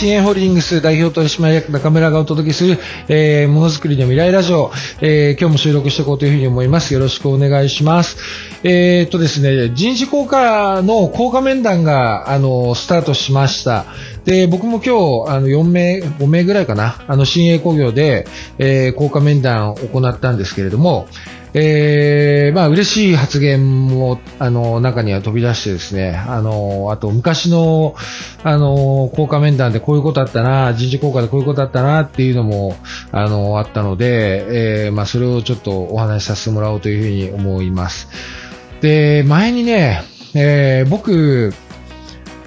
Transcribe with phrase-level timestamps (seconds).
[0.00, 4.70] 新鋭ホールディングス代表取締役中村がお届けする、えー、ものづくりの未来ラジオ、
[5.02, 6.94] えー、今日も収録していこうというふうに思います。
[6.94, 8.16] よろしくお願いします。
[8.62, 13.84] えー、っとですね、人事効果の効果面談が、あの、スタートしました。
[14.24, 21.08] で、僕も今日、あの、4名、5名ぐらいかな、あの、新鋭工業で、えー、効果面談を行ったんですけれども、
[21.52, 27.94] えー、まあ嬉しい発言も、あの、中には飛び出してですね、あの、あと昔の、
[28.44, 32.76] あの、効果面談でこういうことあったな、人事効果でこういうことあったなっていうのも、
[33.10, 38.08] あの、あったので、えー、まあそれをちょっとお話しさせてもらおうというふうに思います。
[38.80, 40.02] で、前にね、
[40.34, 41.52] えー、僕、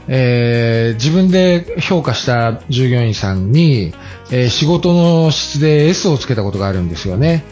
[0.07, 3.93] えー、自分で評価した従業員さんに、
[4.31, 7.43] えー、仕事の質で S をつけたことがあるんですよね。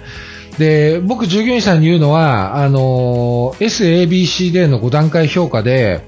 [0.57, 6.05] で、僕、従業員さんに言うのは、あの、SABCD の5段階評価で、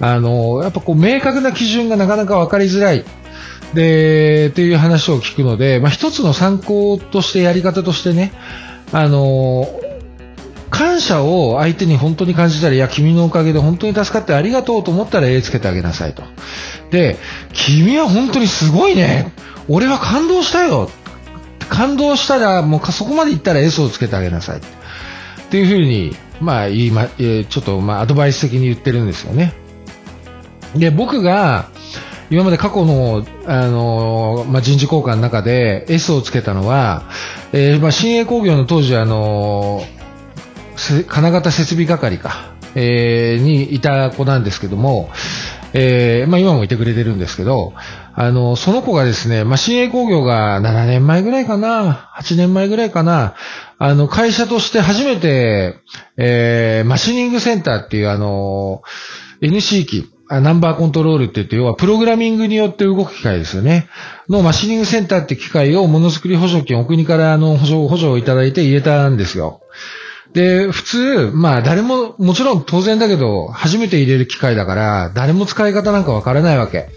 [0.00, 3.04] あの、やっぱこう、明確な基準がなかなか分かりづらい。
[3.74, 8.32] で、っていう話を聞くので、まあ、一つの参考としてやり方としてね、
[8.92, 9.68] あの、
[10.70, 16.22] 感謝を相手に本当に感じたら、いや、君のおかげで本当に助かってありがとうと思ったら A つけてあげなさいと。
[16.90, 17.16] で、
[17.52, 19.32] 君は本当にすごいね。
[19.68, 20.90] 俺は感動したよ。
[21.68, 24.58] 感動したら、もうそこまでいったら S をつけてあげなさい。
[24.58, 24.60] っ
[25.50, 29.54] ていうふうに、まあ、言いま、ちょっと、まあ、アドバイス的に言ってるんですよね。
[30.74, 31.68] で、僕が、
[32.28, 37.04] 今まで過去の、あのまあ、人事交換の中で S をつけたのは、
[37.52, 39.82] えー、まあ、新鋭工業の当時、あの
[41.08, 45.08] 金型設備係か、えー、にいた子なんですけども、
[45.72, 47.74] えー、まあ今もいてくれてるんですけど、
[48.14, 53.34] あの、その子がですね、まあ、新鋭工業が7年前ぐらいかな、8年前ぐらいかな、
[53.78, 55.76] あの、会社として初めて、
[56.16, 58.82] えー、マシニングセンターっていうあの、
[59.42, 63.88] NC 機、ナンバーコントロールって言って、要はプログラミングによって動く機械ですよね。
[64.28, 69.60] のマシニングセンターって機械をものづくり補助金お国からあの補助、補助をいただいて入れたんですよ。
[70.36, 76.90] で、普通、まあ誰も、もちろん当然だけど、初めて入れる機械だから、誰も使い方なんかわからないわけ。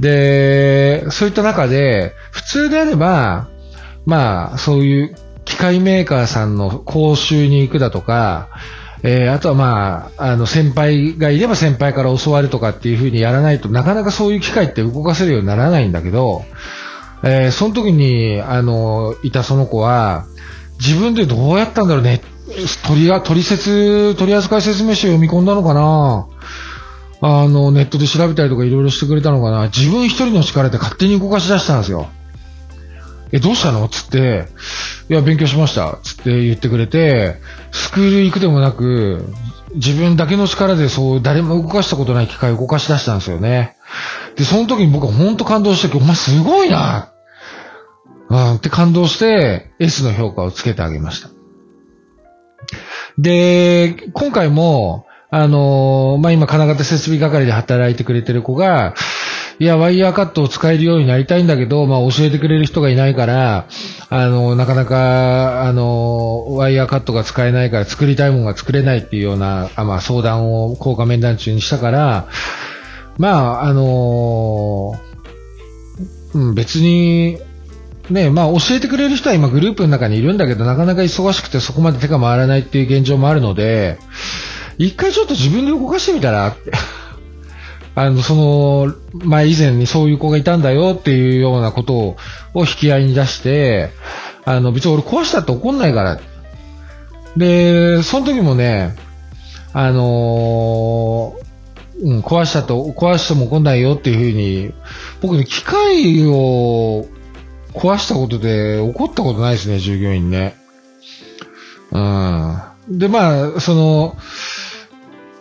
[0.00, 3.46] で、そういった中で、普通であれば、
[4.04, 8.48] まあ、そういう機械メーカーさんの講習に行くだとか、
[9.04, 16.42] えー、あとはまあ、あの、先輩がいれば先輩から教わるとかっていう風にやらないとなかなかそういう機械って動かせるようにならないんだけど、
[17.22, 20.26] えー、その時に、あの、いたその子は、
[20.78, 22.20] 自分でどうやったんだろうね。
[22.86, 26.26] 取り、取説、取扱説明書読み込んだのかな
[27.20, 32.08] あの、ネットで調べたりとかいろいろしてくれたのかな自分一人の力で勝手に動かし出したんですよ。
[33.32, 33.88] え、どうしたの？
[33.88, 34.46] つって、
[35.08, 35.98] いや、勉強しました。
[36.02, 37.36] つって言ってくれて、
[37.72, 39.32] スクール行くでもなく、
[39.74, 43.76] 自分だけの力でそう、誰も動かしたことない機械を動かし出したんですよね。
[44.36, 47.13] で、その時に僕は本当感動して、お前すごいな
[48.34, 51.28] うん、って感動して、S の評価をつけてあげました。
[53.16, 58.94] で、今回も、あのー、まあ、今、金型設備係で働いてくれてる子が、
[59.60, 63.68] いや、ワイヤーカットを使えるようになりたいんだけど、まあ、教えてくれる人がいないから、
[64.10, 72.26] あの、なかなか、あの、ワイヤーカットが使えないから作りたいものが作れないっていうような、あまあ、相談を効果面談中にしたから、
[73.16, 74.96] まあ、あの
[76.34, 77.38] うん、別に、
[78.10, 83.98] ね、まあ教えてくれる人は今グループの中にいるんだけど、なかなか忙しくてそこまで手が回らないっていう現状もあるので、
[84.78, 86.72] 一回ちょっと自分で動かしてみたらって。
[87.96, 92.16] あの、その、前以前にそういう子がいたんだよっていうようなことを
[92.56, 93.90] 引き合いに出して、
[94.44, 96.20] あの、別に俺壊したって怒んないから。
[97.36, 98.96] で、その時もね、
[99.72, 101.44] あのー、
[102.02, 104.72] うん、壊したと、壊しても怒んないよっていうふうに、
[105.22, 107.06] 僕ね、機械を
[107.74, 110.54] 壊したことで怒ったことないですね、従業員ね。
[111.90, 112.98] うん。
[112.98, 114.16] で、まあ、その、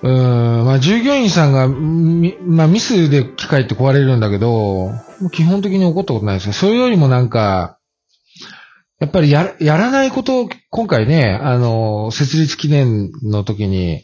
[0.02, 4.92] うん、まあ、従業員さんが、みまあ、ミスで機械って壊れるんだけど、
[5.32, 6.54] 基本的に怒ったことないですね。
[6.54, 7.80] それよりもなんか、
[9.00, 14.04] やっぱりや、やらないことを、今回ね、あの、設立記念の時に、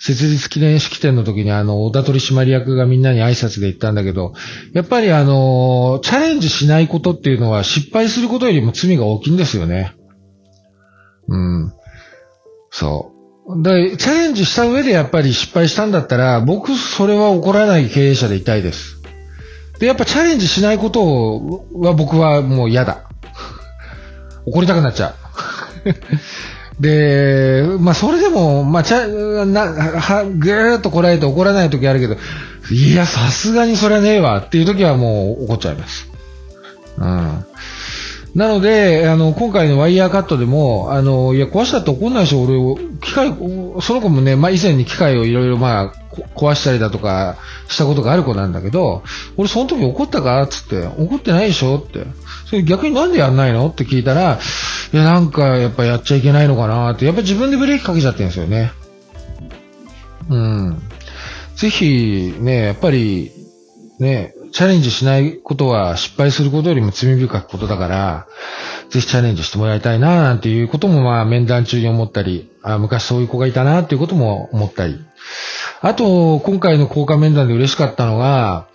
[0.00, 4.32] 設立記念式典の時にあの、小田取締役がみんなに挨拶で言ったんだけど、
[4.72, 9.94] やっぱりあの、チャレンジしないことっていうのは失敗することよりも罪が大きいんですよね。
[11.26, 11.72] うん。
[12.70, 13.12] そ
[13.48, 13.62] う。
[13.62, 18.98] で、チャレンジした上でやっぱり失敗したんだったら、僕それは怒らない経営者でいたいです。
[19.80, 23.08] で、やっぱチャレンジしないことは僕はもう嫌だ。
[24.46, 25.14] 怒りたくなっちゃう。
[26.80, 32.16] で、まあ、それでも、まあ、ちゃ、な、は、ぐーっとこらえて怒らない時あるけど、
[32.70, 36.10] いや、さすがにそれはねえわっていう時はもう怒っちゃいます。
[36.98, 37.44] うん。
[38.38, 43.34] なので、あの、今回のワイヤーカットでも、あの、いや、壊したって怒んないでしょ、俺、機械、
[43.80, 45.92] その子もね、まあ、以前に機械をいろいろ、まあ、
[46.36, 47.36] 壊したりだとか
[47.66, 49.02] したことがある子なんだけど、
[49.36, 52.06] 俺その時怒ったかつって、怒ってないでしょって。
[52.46, 54.38] それ逆になんでやんないのって聞いたら、
[54.92, 58.70] いや、なんかやっぱやっちゃいけないのかなって、やっぱ自分でブレーキかけちゃってるんですよね。
[60.30, 60.82] うん。
[61.56, 63.32] ぜひ、ね、やっぱり、
[63.98, 68.26] ね、チャレンジしないことは失敗することよりも罪深くことだから、
[68.90, 74.98] ぜひチャレンジしてもらいたいな、なんていうこともまあ面談中に思ったり、あ昔そういう子がいたな、っていうことも思ったり。
[75.80, 78.66] あと、今回の交換面談で嬉しかったのが、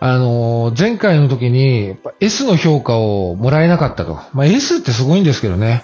[0.00, 4.20] あの、前回の時に S の評価をもらえなかったと。
[4.32, 5.82] まあ、S ってすごいんですけどね。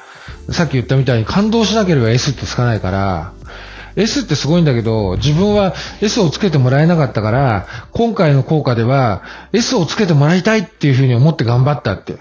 [0.50, 3.32] さっき言ったみたいに感動しなければ S ってつかないから、
[3.96, 12.18] S ってすごいんだけど、自分は S をつけてもらえなかったから、今回の効果では S をつけてもらいたいっていうふうに思って頑張ったって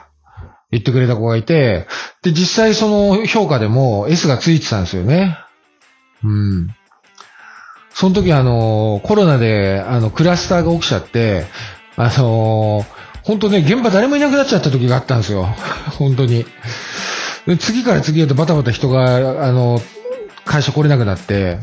[0.72, 1.88] 言ってくれた子がいて、
[2.22, 5.38] で、実際その評価でも S がついてたんですよね。
[6.24, 6.76] うん。
[7.94, 11.46] その時あの、コロナであの、クラスターが起きちゃって、
[11.96, 12.86] あの
[13.24, 15.46] 本当ね、現場誰もいなくなっちゃった時があったんですよ。
[15.98, 16.46] 本当に。
[17.60, 19.82] 次から次へとバタバタ人が、あの、
[20.46, 21.60] 会社来れなくなって、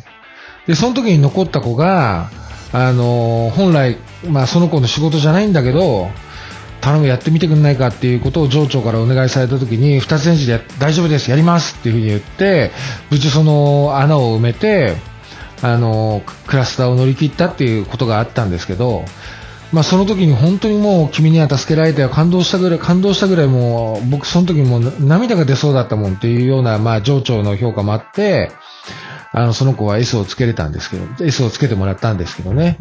[0.67, 2.31] で、その時に残った子が、
[2.73, 3.99] あの、本来、
[4.29, 6.09] まあその子の仕事じゃないんだけど、
[6.81, 12.71] 頼むやってみてくんないかっていうことを上長からお願いされた時に、二つ返事で大丈夫です、やりますっていうふうに言って、
[13.11, 14.97] 無事その穴を埋めて、
[15.63, 19.05] あの、クラスターを乗り切ったっていうことがあったんですけど、
[19.73, 28.51] まあその時に本当にもう君には助けられたよ、感動したぐらい、感動したぐらいもう、僕その時もう涙が出そうだったもんっていうような、まあ上長の評価もあって、
[29.33, 32.79] あの、その子は S をつけれたんですけど、S をつけてもらったんですけどね。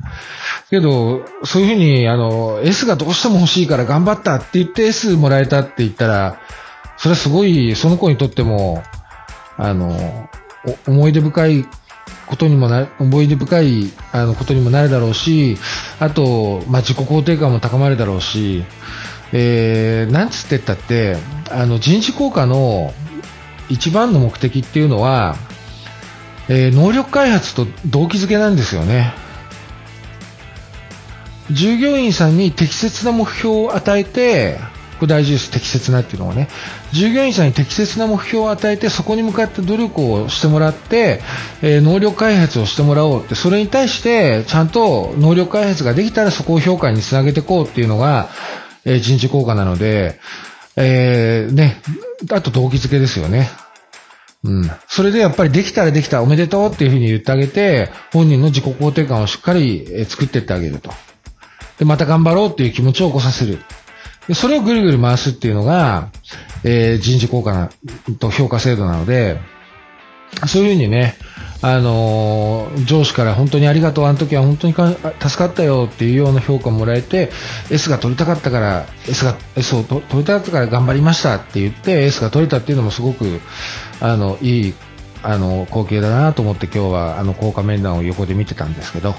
[0.70, 6.40] けど、そういうふうに、あの、S がどうしても欲しいから頑張ったって言って S もらえたって言ったら、
[6.98, 8.84] それはすごい、その子にとっても、
[9.58, 10.30] あの、
[10.88, 11.66] 思い出深い
[12.26, 15.58] ことにもな、思い出深いあのことにもなるだろうし、
[16.00, 18.64] あと、まあ、自己肯定感も高まるだろうし、
[19.34, 21.18] えー、なんつってったって、
[21.52, 22.94] あの、人事効果の
[23.70, 25.36] 一番の目的っていうのは、
[26.50, 29.14] えー、能力開発と動機づけなんですよね。
[31.52, 34.60] 従業員さんに適切な目標を与えて、
[35.00, 35.50] これ大事です。
[35.50, 36.50] 適切なっていうのはね。
[36.92, 41.22] 従業員さんに適切な目標を与えて、そこに向かって努力をしてもらって、
[41.62, 48.30] えー、能力開発をしてもらおうって、それに対して、ちゃんと能力開発ができたらそこを評価につなげていこうっていうのが、
[48.84, 50.20] えー、人事効果なので、
[50.76, 51.82] えー、ね、
[52.32, 53.50] あと動機づけですよね。
[54.44, 54.72] うん。
[54.88, 60.92] それでやっぱりできたらできた、おめでとうっていうふうに言ってあげて、本人の自己肯定感をしっかり作ってってあげると。
[61.78, 63.60] で、また頑張ろうっていう気持ちを起こさせる。
[64.28, 66.12] でそれをぐるぐる回すっていうのが、
[66.64, 67.70] えー、人事効果な
[68.20, 69.40] と評価制度なので、
[70.48, 71.16] そういうふうにね、
[71.62, 74.94] あの、上司から本当にありがとう、あの時は本当に助
[75.38, 77.32] かったよっていうような評価をもらえて、
[77.70, 83.42] S が取りたかったから、S が、S を取りたかったから頑張りましたって言って、S が取れたっていうのもすごく、
[84.00, 84.74] あの、いい、
[85.22, 89.16] あの、光景だなと思って今日は、あの、効果面談を横で見てたんですけど、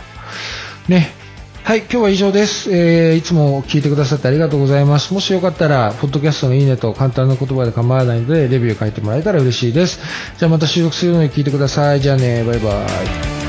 [0.88, 1.12] ね、
[1.62, 2.72] はい、今日は以上です。
[2.72, 5.14] えー、いつも聞いてくださってありがとうございます。
[5.14, 10.00] もしよかったら、ポッドキャストのいいねと簡単な言葉で構わないので、レビュー書いてもらえたら嬉しいです。
[10.36, 12.00] じゃあまた収録するのに聞いてください。
[12.00, 13.39] じゃあね、バイバイ。